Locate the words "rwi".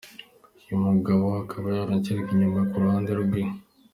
3.21-3.43